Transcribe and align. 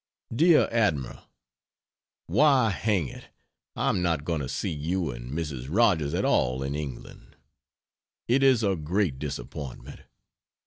DEAR 0.35 0.67
ADMIRAL, 0.71 1.19
Why 2.25 2.71
hang 2.71 3.07
it, 3.07 3.25
I 3.75 3.89
am 3.89 4.01
not 4.01 4.25
going 4.25 4.41
to 4.41 4.49
see 4.49 4.71
you 4.71 5.11
and 5.11 5.31
Mrs. 5.31 5.67
Rogers 5.69 6.15
at 6.15 6.25
all 6.25 6.63
in 6.63 6.73
England! 6.73 7.35
It 8.27 8.41
is 8.41 8.63
a 8.63 8.75
great 8.75 9.19
disappointment. 9.19 9.99